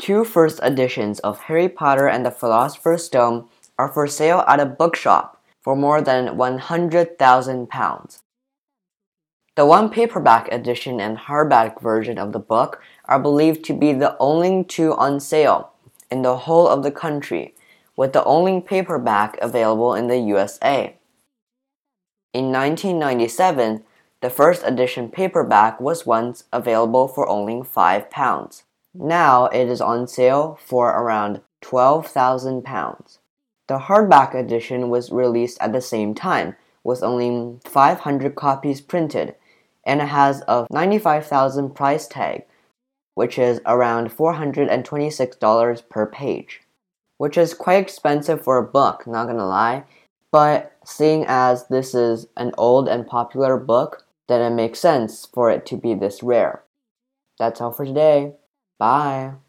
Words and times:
two 0.00 0.24
first 0.24 0.58
editions 0.62 1.20
of 1.20 1.40
Harry 1.42 1.68
Potter 1.68 2.08
and 2.08 2.24
the 2.24 2.30
Philosopher's 2.30 3.04
Stone 3.04 3.46
are 3.78 3.92
for 3.92 4.06
sale 4.06 4.42
at 4.48 4.58
a 4.58 4.64
bookshop 4.64 5.42
for 5.60 5.76
more 5.76 6.00
than 6.00 6.38
£100,000. 6.38 8.20
The 9.56 9.66
one 9.66 9.90
paperback 9.90 10.50
edition 10.50 11.00
and 11.00 11.18
hardback 11.18 11.82
version 11.82 12.16
of 12.16 12.32
the 12.32 12.38
book 12.38 12.80
are 13.04 13.20
believed 13.20 13.62
to 13.66 13.74
be 13.74 13.92
the 13.92 14.16
only 14.18 14.64
two 14.64 14.94
on 14.94 15.20
sale 15.20 15.72
in 16.10 16.22
the 16.22 16.36
whole 16.38 16.66
of 16.66 16.82
the 16.82 16.90
country, 16.90 17.54
with 17.94 18.14
the 18.14 18.24
only 18.24 18.58
paperback 18.60 19.36
available 19.42 19.94
in 19.94 20.06
the 20.06 20.18
USA. 20.18 20.96
In 22.32 22.50
1997, 22.50 23.84
the 24.22 24.30
first 24.30 24.62
edition 24.64 25.10
paperback 25.10 25.78
was 25.78 26.06
once 26.06 26.44
available 26.52 27.06
for 27.06 27.28
only 27.28 27.60
£5. 27.60 28.62
Now 28.94 29.46
it 29.46 29.68
is 29.68 29.80
on 29.80 30.08
sale 30.08 30.58
for 30.60 30.88
around 30.88 31.40
£12,000. 31.62 33.18
The 33.68 33.78
hardback 33.78 34.34
edition 34.34 34.90
was 34.90 35.12
released 35.12 35.58
at 35.60 35.72
the 35.72 35.80
same 35.80 36.14
time, 36.14 36.56
with 36.82 37.02
only 37.02 37.58
500 37.64 38.34
copies 38.34 38.80
printed 38.80 39.36
and 39.84 40.00
it 40.00 40.08
has 40.08 40.42
a 40.46 40.66
95,000 40.70 41.74
price 41.74 42.06
tag, 42.06 42.44
which 43.14 43.38
is 43.38 43.60
around 43.66 44.10
$426 44.10 45.88
per 45.88 46.06
page, 46.06 46.60
which 47.18 47.38
is 47.38 47.54
quite 47.54 47.82
expensive 47.82 48.42
for 48.42 48.58
a 48.58 48.66
book, 48.66 49.06
not 49.06 49.26
gonna 49.26 49.46
lie. 49.46 49.84
But 50.32 50.76
seeing 50.84 51.24
as 51.26 51.66
this 51.68 51.94
is 51.94 52.28
an 52.36 52.52
old 52.56 52.88
and 52.88 53.06
popular 53.06 53.56
book, 53.56 54.06
then 54.28 54.40
it 54.40 54.54
makes 54.54 54.78
sense 54.78 55.26
for 55.26 55.50
it 55.50 55.66
to 55.66 55.76
be 55.76 55.94
this 55.94 56.22
rare. 56.22 56.62
That's 57.38 57.60
all 57.60 57.72
for 57.72 57.84
today. 57.84 58.34
Bye. 58.80 59.40